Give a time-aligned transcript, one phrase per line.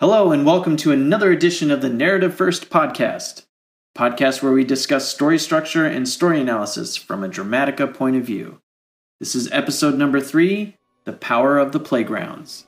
[0.00, 3.46] Hello, and welcome to another edition of the Narrative First podcast,
[3.96, 8.60] podcast where we discuss story structure and story analysis from a Dramatica point of view.
[9.18, 12.67] This is episode number three The Power of the Playgrounds.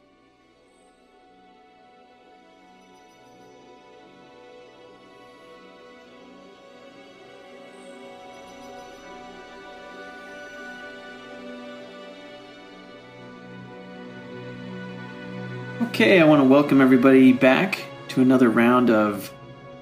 [16.00, 19.30] Okay, I want to welcome everybody back to another round of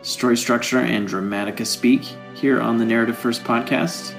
[0.02, 2.02] story structure and dramatica speak
[2.34, 4.16] here on the Narrative First podcast.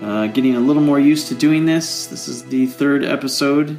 [0.00, 2.06] Uh, getting a little more used to doing this.
[2.06, 3.78] This is the third episode.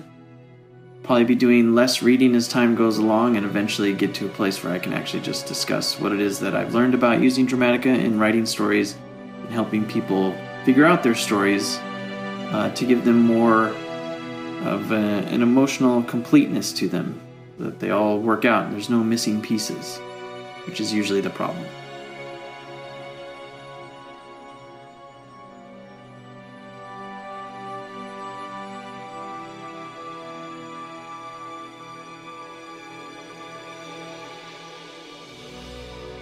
[1.02, 4.64] Probably be doing less reading as time goes along and eventually get to a place
[4.64, 7.88] where I can actually just discuss what it is that I've learned about using Dramatica
[7.88, 8.96] in writing stories
[9.40, 11.80] and helping people figure out their stories
[12.52, 13.74] uh, to give them more
[14.68, 17.20] of a, an emotional completeness to them,
[17.60, 19.98] that they all work out and there's no missing pieces,
[20.66, 21.66] which is usually the problem.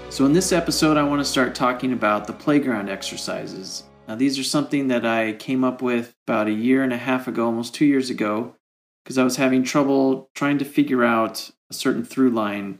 [0.09, 4.37] So, in this episode, I want to start talking about the playground exercises now, these
[4.37, 7.73] are something that I came up with about a year and a half ago, almost
[7.73, 8.55] two years ago,
[9.03, 12.79] because I was having trouble trying to figure out a certain through line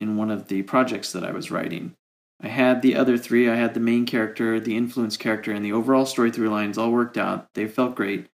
[0.00, 1.94] in one of the projects that I was writing.
[2.42, 5.72] I had the other three I had the main character, the influence character, and the
[5.72, 7.48] overall story through lines all worked out.
[7.54, 8.28] They felt great.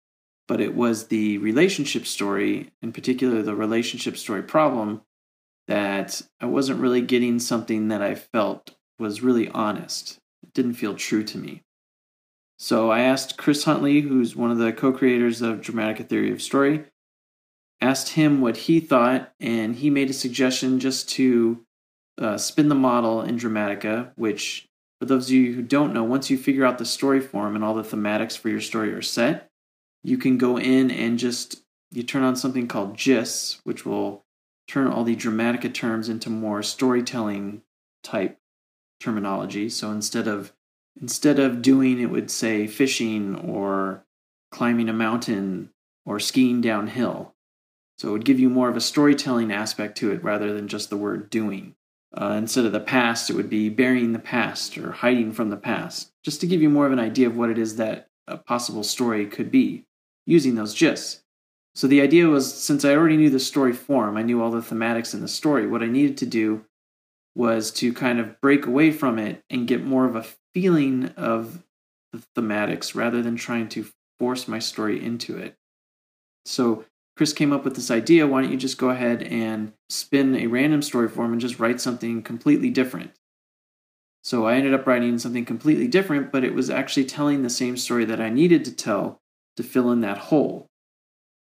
[0.45, 5.02] But it was the relationship story, in particular the relationship story problem,
[5.67, 10.20] that I wasn't really getting something that I felt was really honest.
[10.44, 11.61] It didn't feel true to me.
[12.64, 16.42] So I asked Chris Huntley, who's one of the co creators of Dramatica Theory of
[16.42, 16.86] Story,
[17.81, 21.66] asked him what he thought, and he made a suggestion just to
[22.17, 26.30] uh, spin the model in Dramatica, which, for those of you who don't know, once
[26.30, 29.49] you figure out the story form and all the thematics for your story are set,
[30.02, 34.23] you can go in and just you turn on something called Gists, which will
[34.70, 37.61] turn all the Dramatica terms into more storytelling
[38.04, 38.39] type
[39.02, 39.67] terminology.
[39.67, 40.54] So instead of
[41.02, 44.05] instead of doing it would say fishing or
[44.52, 45.70] climbing a mountain
[46.05, 47.33] or skiing downhill.
[47.98, 50.89] So it would give you more of a storytelling aspect to it rather than just
[50.89, 51.76] the word doing.
[52.15, 55.58] Uh, instead of the past, it would be burying the past or hiding from the
[55.58, 58.37] past, just to give you more of an idea of what it is that a
[58.37, 59.86] possible story could be
[60.25, 61.21] using those gists.
[61.75, 64.60] So the idea was since I already knew the story form, I knew all the
[64.60, 66.65] thematics in the story, what I needed to do
[67.36, 71.64] was to kind of break away from it and get more of a feeling of
[72.11, 73.87] the thematics rather than trying to
[74.19, 75.55] force my story into it.
[76.45, 80.36] So Chris came up with this idea why don't you just go ahead and spin
[80.36, 83.11] a random story form and just write something completely different?
[84.23, 87.75] So I ended up writing something completely different, but it was actually telling the same
[87.75, 89.21] story that I needed to tell
[89.58, 90.69] to fill in that hole.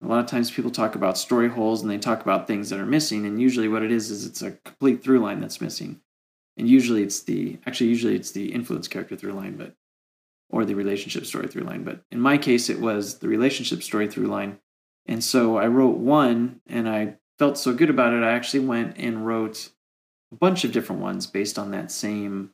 [0.02, 2.78] A lot of times people talk about story holes and they talk about things that
[2.78, 6.00] are missing, and usually what it is is it's a complete through line that's missing.
[6.58, 9.74] And usually it's the actually usually it's the influence character through line, but
[10.50, 11.84] or the relationship story through line.
[11.84, 14.58] But in my case it was the relationship story through line.
[15.06, 18.98] And so I wrote one and I felt so good about it, I actually went
[18.98, 19.70] and wrote
[20.32, 22.50] a bunch of different ones based on that same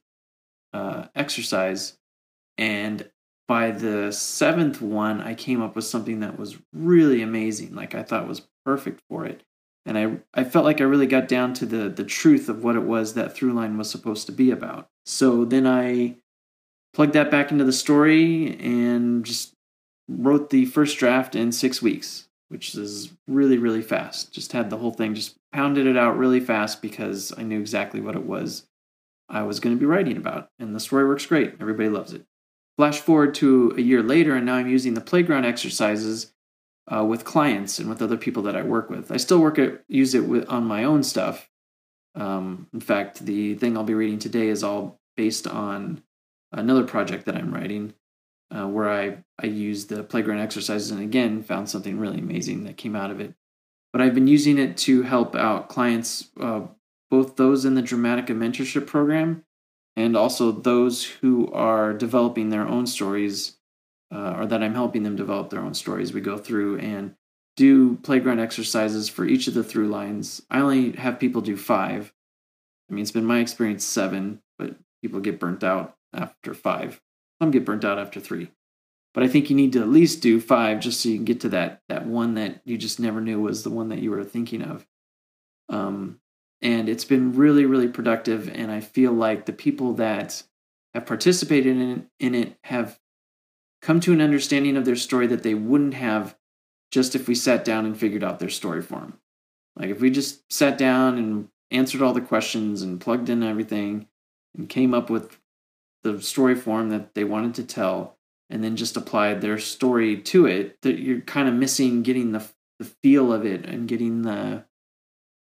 [0.73, 1.99] uh, exercise.
[2.59, 3.09] And
[3.49, 7.75] by the seventh one, I came up with something that was really amazing.
[7.75, 9.43] Like I thought was perfect for it.
[9.87, 12.77] And I, I felt like I really got down to the, the truth of what
[12.77, 14.89] it was that through line was supposed to be about.
[15.05, 16.17] So then I
[16.95, 19.53] plugged that back into the story and just
[20.09, 24.33] wrote the first draft in six weeks, which is really, really fast.
[24.33, 28.01] Just had the whole thing, just pounded it out really fast because I knew exactly
[28.01, 28.65] what it was
[29.29, 30.51] I was going to be writing about.
[30.59, 31.55] And the story works great.
[31.61, 32.25] Everybody loves it.
[32.77, 36.33] Flash forward to a year later, and now I'm using the playground exercises
[36.93, 39.11] uh, with clients and with other people that I work with.
[39.11, 41.49] I still work at use it with, on my own stuff.
[42.15, 46.03] Um, in fact, the thing I'll be reading today is all based on
[46.53, 47.95] another project that I'm writing,
[48.51, 52.77] uh, where I I use the playground exercises and again found something really amazing that
[52.77, 53.35] came out of it.
[53.93, 56.63] But I've been using it to help out clients, uh,
[57.11, 59.45] both those in the Dramatica mentorship program
[59.97, 63.57] and also those who are developing their own stories
[64.15, 66.13] uh, or that I'm helping them develop their own stories.
[66.13, 67.17] We go through and
[67.57, 70.43] do playground exercises for each of the through lines.
[70.51, 72.13] I only have people do five.
[72.89, 77.01] I mean, it's been my experience seven, but people get burnt out after five.
[77.41, 78.51] Some get burnt out after three.
[79.15, 81.41] But I think you need to at least do five just so you can get
[81.41, 84.25] to that that one that you just never knew was the one that you were
[84.25, 84.87] thinking of.
[85.69, 86.21] Um,
[86.61, 88.49] and it's been really, really productive.
[88.49, 90.43] And I feel like the people that
[90.95, 92.99] have participated in in it have
[93.85, 96.35] come to an understanding of their story that they wouldn't have
[96.91, 99.19] just if we sat down and figured out their story for them.
[99.77, 104.09] Like if we just sat down and answered all the questions and plugged in everything
[104.57, 105.39] and came up with
[106.03, 108.17] the story form that they wanted to tell
[108.49, 112.43] and then just applied their story to it that you're kind of missing getting the,
[112.79, 114.65] the feel of it and getting the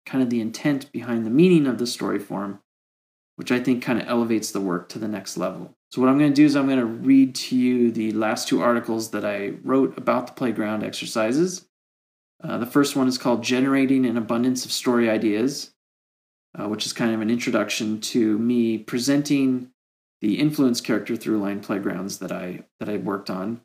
[0.05, 2.61] kind of the intent behind the meaning of the story form
[3.35, 6.17] which i think kind of elevates the work to the next level so what i'm
[6.17, 9.25] going to do is i'm going to read to you the last two articles that
[9.25, 11.65] i wrote about the playground exercises
[12.43, 15.71] uh, the first one is called generating an abundance of story ideas
[16.57, 19.71] uh, which is kind of an introduction to me presenting
[20.21, 23.61] the influence character through line playgrounds that I that I worked on,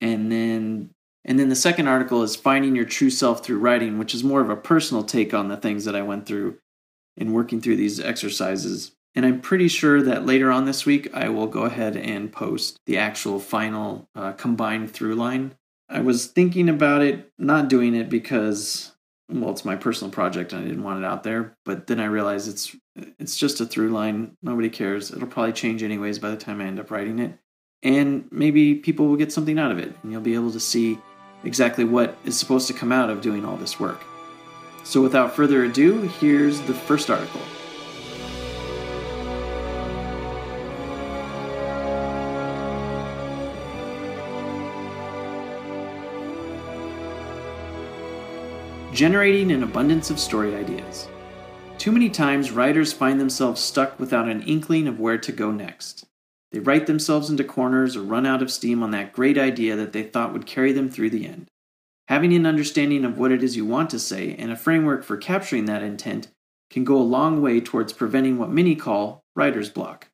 [0.00, 0.90] and then
[1.24, 4.40] and then the second article is finding your true self through writing, which is more
[4.40, 6.58] of a personal take on the things that I went through
[7.16, 8.92] in working through these exercises.
[9.14, 12.78] And I'm pretty sure that later on this week I will go ahead and post
[12.86, 15.56] the actual final uh, combined through line.
[15.88, 18.92] I was thinking about it, not doing it because
[19.28, 21.56] well, it's my personal project and I didn't want it out there.
[21.64, 22.76] But then I realized it's
[23.18, 24.36] it's just a through line.
[24.42, 25.10] Nobody cares.
[25.10, 27.38] It'll probably change anyways by the time I end up writing it.
[27.82, 30.98] And maybe people will get something out of it and you'll be able to see
[31.44, 34.02] exactly what is supposed to come out of doing all this work.
[34.84, 37.40] So without further ado, here's the first article.
[49.00, 51.08] Generating an abundance of story ideas.
[51.78, 56.04] Too many times, writers find themselves stuck without an inkling of where to go next.
[56.52, 59.94] They write themselves into corners or run out of steam on that great idea that
[59.94, 61.48] they thought would carry them through the end.
[62.08, 65.16] Having an understanding of what it is you want to say and a framework for
[65.16, 66.28] capturing that intent
[66.68, 70.08] can go a long way towards preventing what many call writer's block.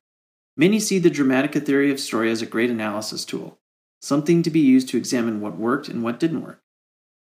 [0.55, 3.59] Many see the Dramatica theory of story as a great analysis tool,
[4.01, 6.61] something to be used to examine what worked and what didn't work.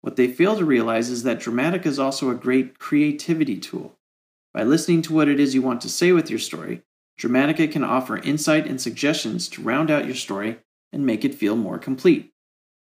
[0.04, 3.98] What they fail to realize is that Dramatica is also a great creativity tool.
[4.54, 6.82] By listening to what it is you want to say with your story,
[7.18, 10.60] Dramatica can offer insight and suggestions to round out your story
[10.92, 12.34] and make it feel more complete.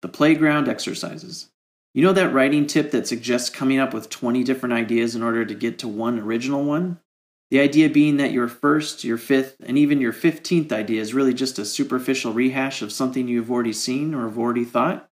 [0.01, 1.49] The playground exercises.
[1.93, 5.43] You know that writing tip that suggests coming up with 20 different ideas in order
[5.43, 7.01] to get to one original one?
[7.49, 11.33] The idea being that your first, your fifth, and even your 15th idea is really
[11.33, 15.10] just a superficial rehash of something you've already seen or have already thought?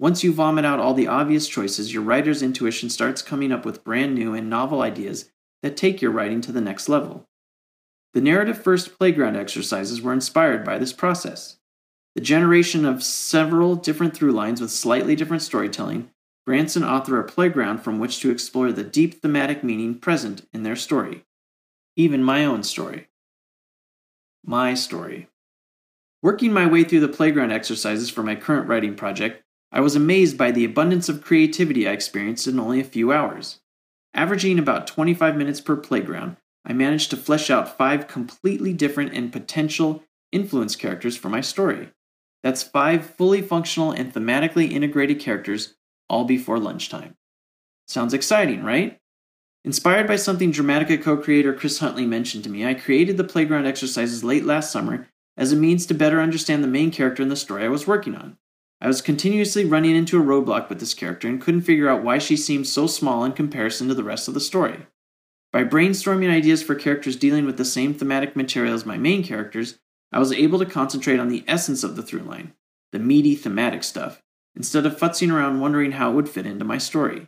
[0.00, 3.82] Once you vomit out all the obvious choices, your writer's intuition starts coming up with
[3.82, 5.30] brand new and novel ideas
[5.62, 7.28] that take your writing to the next level.
[8.14, 11.58] The narrative first playground exercises were inspired by this process.
[12.14, 16.10] The generation of several different through lines with slightly different storytelling
[16.46, 20.62] grants an author a playground from which to explore the deep thematic meaning present in
[20.62, 21.24] their story.
[21.96, 23.08] Even my own story.
[24.44, 25.28] My story.
[26.22, 30.38] Working my way through the playground exercises for my current writing project, I was amazed
[30.38, 33.60] by the abundance of creativity I experienced in only a few hours.
[34.14, 39.32] Averaging about 25 minutes per playground, I managed to flesh out five completely different and
[39.32, 41.90] potential influence characters for my story.
[42.42, 45.74] That's five fully functional and thematically integrated characters,
[46.08, 47.16] all before lunchtime.
[47.86, 48.98] Sounds exciting, right?
[49.64, 53.66] Inspired by something Dramatica co creator Chris Huntley mentioned to me, I created the playground
[53.66, 57.36] exercises late last summer as a means to better understand the main character in the
[57.36, 58.38] story I was working on.
[58.80, 62.18] I was continuously running into a roadblock with this character and couldn't figure out why
[62.18, 64.86] she seemed so small in comparison to the rest of the story.
[65.52, 69.78] By brainstorming ideas for characters dealing with the same thematic material as my main characters,
[70.12, 72.52] I was able to concentrate on the essence of the through line,
[72.92, 74.22] the meaty thematic stuff,
[74.54, 77.26] instead of futzing around wondering how it would fit into my story.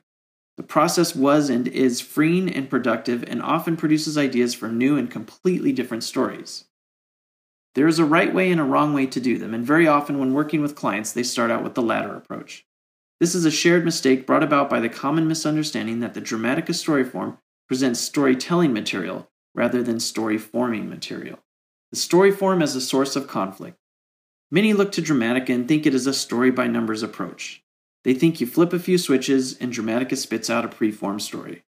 [0.56, 5.10] The process was and is freeing and productive and often produces ideas for new and
[5.10, 6.66] completely different stories.
[7.74, 10.18] There is a right way and a wrong way to do them, and very often
[10.18, 12.66] when working with clients, they start out with the latter approach.
[13.20, 17.04] This is a shared mistake brought about by the common misunderstanding that the Dramatica story
[17.04, 21.38] form presents storytelling material rather than story forming material.
[21.90, 23.76] The story form as a source of conflict.
[24.50, 27.62] Many look to Dramatica and think it is a story by numbers approach.
[28.04, 31.64] They think you flip a few switches and Dramatica spits out a preformed story.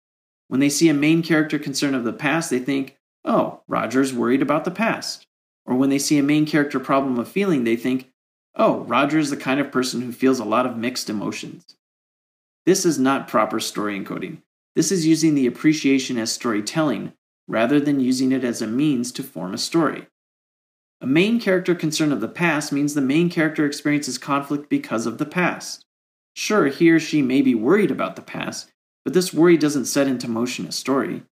[0.48, 4.42] When they see a main character concerned of the past, they think, oh, Roger's worried
[4.42, 5.27] about the past.
[5.68, 8.10] Or when they see a main character problem of feeling, they think,
[8.56, 11.76] oh, Roger is the kind of person who feels a lot of mixed emotions.
[12.66, 14.38] This is not proper story encoding.
[14.76, 17.14] This is using the appreciation as storytelling
[17.48, 20.08] rather than using it as a means to form a story.
[21.00, 25.18] A main character concern of the past means the main character experiences conflict because of
[25.18, 25.86] the past.
[26.36, 28.72] Sure, he or she may be worried about the past,
[29.04, 31.24] but this worry doesn't set into motion a story.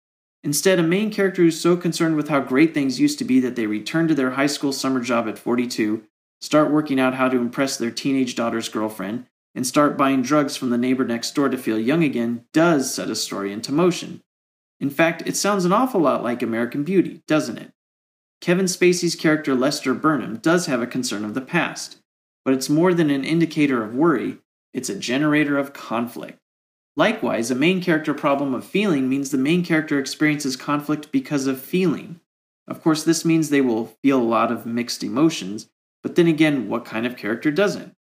[0.46, 3.56] Instead, a main character who's so concerned with how great things used to be that
[3.56, 6.04] they return to their high school summer job at 42,
[6.40, 9.26] start working out how to impress their teenage daughter's girlfriend,
[9.56, 13.10] and start buying drugs from the neighbor next door to feel young again does set
[13.10, 14.22] a story into motion.
[14.80, 17.72] In fact, it sounds an awful lot like American Beauty, doesn't it?
[18.40, 21.98] Kevin Spacey's character Lester Burnham does have a concern of the past,
[22.44, 24.38] but it's more than an indicator of worry,
[24.76, 26.38] it's a generator of conflict.
[26.98, 31.60] Likewise, a main character problem of feeling means the main character experiences conflict because of
[31.60, 32.22] feeling.
[32.68, 35.70] Of course, this means they will feel a lot of mixed emotions,
[36.02, 37.94] but then again, what kind of character doesn't?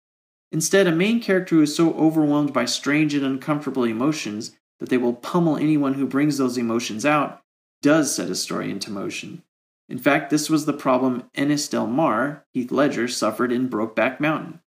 [0.50, 4.98] Instead, a main character who is so overwhelmed by strange and uncomfortable emotions that they
[4.98, 7.40] will pummel anyone who brings those emotions out
[7.80, 9.42] does set a story into motion.
[9.88, 14.60] In fact, this was the problem Ennis Del Mar, Heath Ledger, suffered in Brokeback Mountain.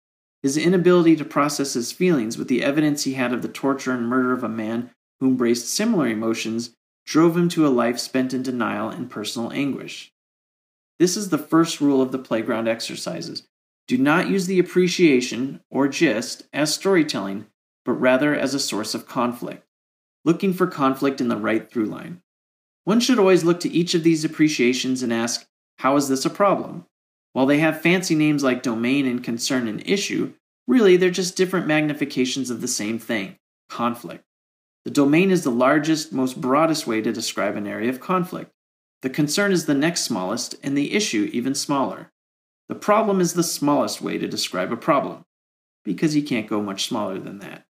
[0.44, 4.08] His inability to process his feelings with the evidence he had of the torture and
[4.08, 8.44] murder of a man who embraced similar emotions drove him to a life spent in
[8.44, 10.12] denial and personal anguish.
[11.00, 13.48] This is the first rule of the playground exercises
[13.88, 17.48] do not use the appreciation, or gist, as storytelling,
[17.84, 19.66] but rather as a source of conflict,
[20.24, 22.22] looking for conflict in the right through line.
[22.86, 25.46] One should always look to each of these appreciations and ask,
[25.80, 26.86] how is this a problem?
[27.34, 30.34] While they have fancy names like domain and concern and issue,
[30.68, 33.38] really they're just different magnifications of the same thing
[33.70, 34.24] conflict.
[34.86, 38.52] The domain is the largest, most broadest way to describe an area of conflict.
[39.02, 42.12] The concern is the next smallest, and the issue even smaller.
[42.70, 45.26] The problem is the smallest way to describe a problem,
[45.84, 47.66] because you can't go much smaller than that.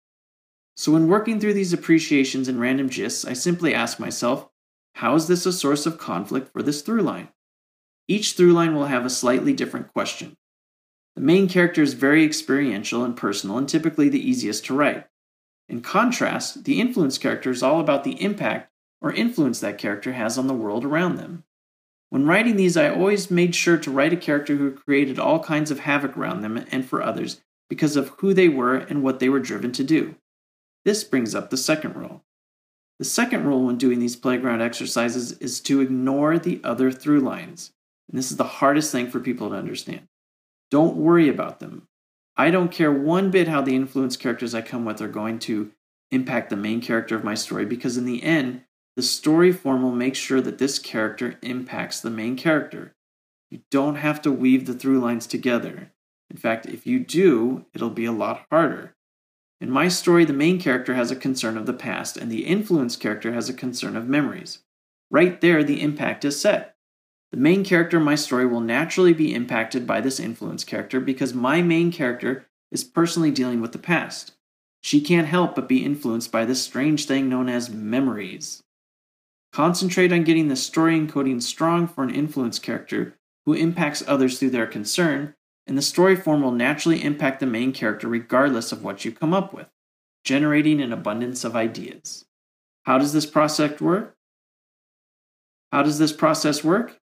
[0.75, 4.49] So, when working through these appreciations and random gists, I simply ask myself,
[4.95, 7.29] how is this a source of conflict for this through line?
[8.07, 10.35] Each through line will have a slightly different question.
[11.15, 15.07] The main character is very experiential and personal and typically the easiest to write.
[15.67, 20.37] In contrast, the influence character is all about the impact or influence that character has
[20.37, 21.43] on the world around them.
[22.09, 25.71] When writing these, I always made sure to write a character who created all kinds
[25.71, 29.29] of havoc around them and for others because of who they were and what they
[29.29, 30.15] were driven to do.
[30.83, 32.23] This brings up the second rule.
[32.99, 37.71] The second rule when doing these playground exercises is to ignore the other through lines.
[38.11, 40.07] And this is the hardest thing for people to understand.
[40.69, 41.87] Don't worry about them.
[42.37, 45.71] I don't care one bit how the influence characters I come with are going to
[46.11, 48.63] impact the main character of my story because, in the end,
[48.97, 52.93] the story form will make sure that this character impacts the main character.
[53.49, 55.91] You don't have to weave the through lines together.
[56.29, 58.95] In fact, if you do, it'll be a lot harder.
[59.61, 62.95] In my story, the main character has a concern of the past, and the influence
[62.95, 64.59] character has a concern of memories.
[65.09, 66.75] Right there, the impact is set.
[67.31, 71.33] The main character in my story will naturally be impacted by this influence character because
[71.33, 74.33] my main character is personally dealing with the past.
[74.81, 78.63] She can't help but be influenced by this strange thing known as memories.
[79.53, 84.49] Concentrate on getting the story encoding strong for an influence character who impacts others through
[84.49, 85.35] their concern,
[85.67, 89.33] and the story form will naturally impact the main character regardless of what you come
[89.33, 89.67] up with,
[90.23, 92.25] generating an abundance of ideas.
[92.83, 94.15] How does this process work?
[95.71, 97.00] How does this process work?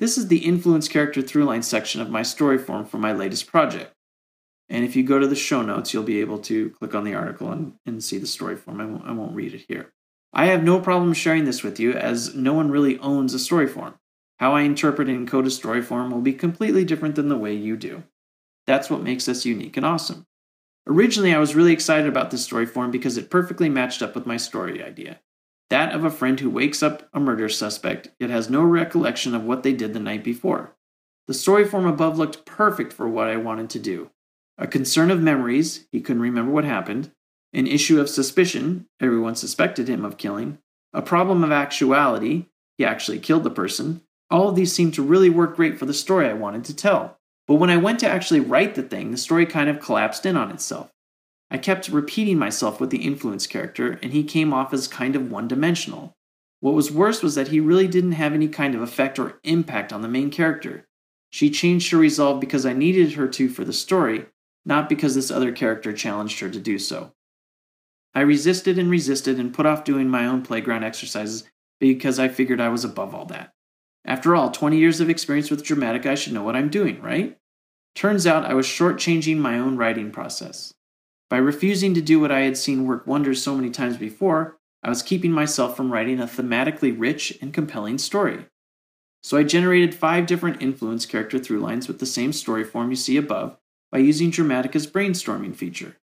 [0.00, 3.92] This is the influence character throughline section of my story form for my latest project.
[4.70, 7.14] And if you go to the show notes, you'll be able to click on the
[7.14, 8.80] article and, and see the story form.
[8.80, 9.92] I won't, I won't read it here.
[10.32, 13.66] I have no problem sharing this with you as no one really owns a story
[13.66, 13.96] form.
[14.38, 17.52] How I interpret and encode a story form will be completely different than the way
[17.52, 18.04] you do.
[18.66, 20.24] That's what makes us unique and awesome.
[20.86, 24.24] Originally, I was really excited about this story form because it perfectly matched up with
[24.24, 25.20] my story idea
[25.70, 29.44] that of a friend who wakes up a murder suspect yet has no recollection of
[29.44, 30.76] what they did the night before.
[31.26, 34.10] The story form above looked perfect for what I wanted to do.
[34.58, 37.12] A concern of memories, he couldn't remember what happened,
[37.52, 40.58] an issue of suspicion, everyone suspected him of killing,
[40.92, 42.46] a problem of actuality,
[42.76, 44.02] he actually killed the person.
[44.30, 47.18] All of these seemed to really work great for the story I wanted to tell.
[47.46, 50.36] But when I went to actually write the thing, the story kind of collapsed in
[50.36, 50.90] on itself.
[51.50, 55.30] I kept repeating myself with the influence character, and he came off as kind of
[55.30, 56.16] one dimensional.
[56.60, 59.92] What was worse was that he really didn't have any kind of effect or impact
[59.92, 60.86] on the main character.
[61.30, 64.26] She changed her resolve because I needed her to for the story,
[64.64, 67.12] not because this other character challenged her to do so.
[68.14, 71.44] I resisted and resisted and put off doing my own playground exercises
[71.78, 73.52] because I figured I was above all that.
[74.04, 77.38] After all, 20 years of experience with Dramatica, I should know what I'm doing, right?
[77.94, 80.74] Turns out I was shortchanging my own writing process.
[81.30, 84.88] By refusing to do what I had seen work wonders so many times before, I
[84.88, 88.46] was keeping myself from writing a thematically rich and compelling story.
[89.22, 92.96] So I generated five different influence character through lines with the same story form you
[92.96, 93.56] see above
[93.92, 95.98] by using Dramatica's brainstorming feature.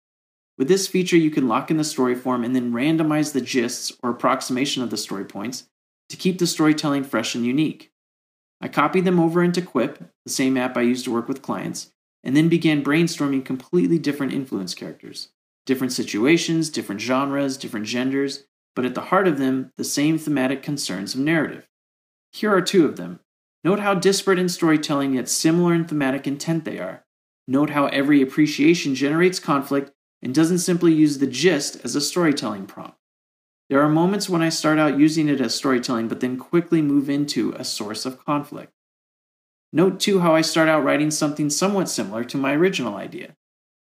[0.59, 3.97] With this feature, you can lock in the story form and then randomize the gists
[4.03, 5.69] or approximation of the story points
[6.11, 7.93] to keep the storytelling fresh and unique.
[8.61, 11.93] I copied them over into Quip, the same app I use to work with clients,
[12.25, 15.29] and then began brainstorming completely different influence characters.
[15.67, 20.63] Different situations, different genres, different genders, but at the heart of them, the same thematic
[20.63, 21.69] concerns of narrative.
[22.33, 23.21] Here are two of them.
[23.63, 27.05] Note how disparate in storytelling yet similar in thematic intent they are.
[27.47, 32.67] Note how every appreciation generates conflict and doesn't simply use the gist as a storytelling
[32.67, 32.99] prompt.
[33.71, 37.09] There are moments when I start out using it as storytelling, but then quickly move
[37.09, 38.74] into a source of conflict.
[39.75, 43.35] Note too how I start out writing something somewhat similar to my original idea.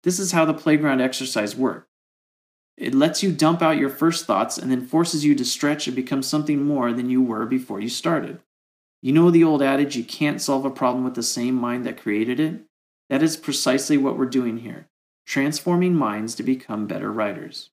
[0.02, 1.86] This is how the playground exercise works.
[2.76, 5.94] It lets you dump out your first thoughts and then forces you to stretch and
[5.94, 8.40] become something more than you were before you started.
[9.00, 12.02] You know the old adage, you can't solve a problem with the same mind that
[12.02, 12.62] created it?
[13.08, 14.88] That is precisely what we're doing here,
[15.24, 17.70] transforming minds to become better writers.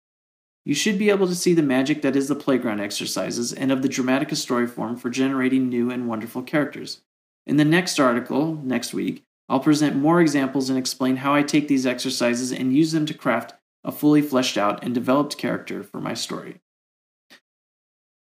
[0.63, 3.81] You should be able to see the magic that is the playground exercises and of
[3.81, 7.01] the Dramatica story form for generating new and wonderful characters.
[7.45, 11.67] In the next article, next week, I'll present more examples and explain how I take
[11.67, 15.99] these exercises and use them to craft a fully fleshed out and developed character for
[15.99, 16.61] my story.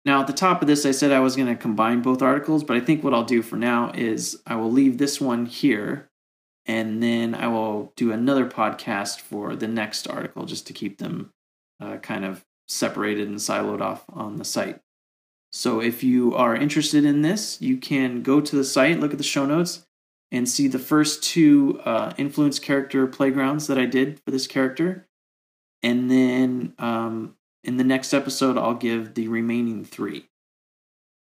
[0.05, 2.63] Now, at the top of this, I said I was going to combine both articles,
[2.63, 6.09] but I think what I'll do for now is I will leave this one here
[6.67, 11.33] and then I will do another podcast for the next article just to keep them
[11.81, 14.81] uh, kind of separated and siloed off on the site.
[15.57, 19.17] So, if you are interested in this, you can go to the site, look at
[19.17, 19.87] the show notes,
[20.31, 25.07] and see the first two uh, influence character playgrounds that I did for this character.
[25.83, 30.27] And then um, in the next episode, I'll give the remaining three.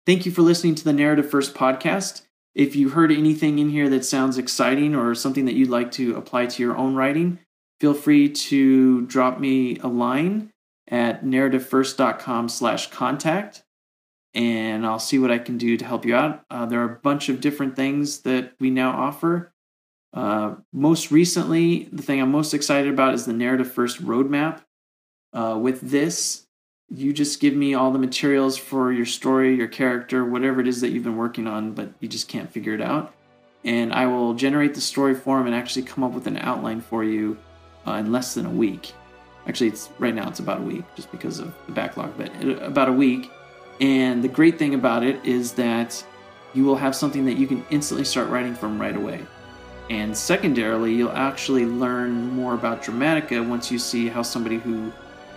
[0.05, 2.23] Thank you for listening to the Narrative First podcast.
[2.53, 6.17] If you heard anything in here that sounds exciting or something that you'd like to
[6.17, 7.39] apply to your own writing,
[7.79, 10.51] feel free to drop me a line
[10.89, 13.61] at narrativefirst.com slash contact
[14.35, 16.43] and I'll see what I can do to help you out.
[16.51, 19.53] Uh, there are a bunch of different things that we now offer.
[20.13, 24.61] Uh, most recently, the thing I'm most excited about is the Narrative First Roadmap.
[25.33, 26.45] Uh, with this,
[26.89, 30.81] you just give me all the materials for your story, your character, whatever it is
[30.81, 33.13] that you've been working on, but you just can't figure it out.
[33.63, 37.03] And I will generate the story form and actually come up with an outline for
[37.03, 37.37] you
[37.87, 38.93] uh, in less than a week.
[39.47, 42.29] Actually, it's right now it's about a week just because of the backlog, but
[42.61, 43.31] about a week.
[43.79, 46.03] And the great thing about it is that
[46.53, 49.25] you will have something that you can instantly start writing from right away.
[49.89, 54.91] And secondarily, you'll actually learn more about Dramatica once you see how somebody who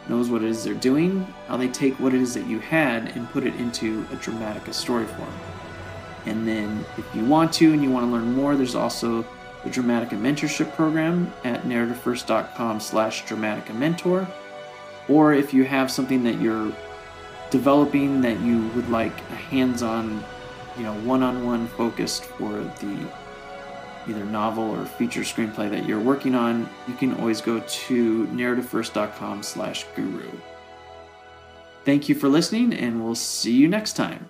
[0.08, 3.14] knows what it is they're doing, how they take what it is that you had
[3.16, 5.32] and put it into a Dramatica story form.
[6.24, 9.22] And then, if you want to and you want to learn more, there's also
[9.64, 14.26] the Dramatica Mentorship Program at narrativefirst.com slash Dramatica Mentor.
[15.08, 16.72] Or if you have something that you're
[17.50, 20.24] developing that you would like a hands-on,
[20.76, 23.08] you know, one-on-one focused for the
[24.08, 29.42] either novel or feature screenplay that you're working on, you can always go to narrativefirst.com
[29.42, 30.30] slash guru.
[31.84, 34.28] Thank you for listening, and we'll see you next time.